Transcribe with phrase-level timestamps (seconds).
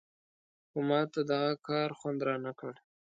[0.69, 2.73] خو ماته دغه کار خوند نه راکړ.